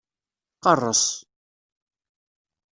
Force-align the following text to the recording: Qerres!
Qerres! 0.67 1.03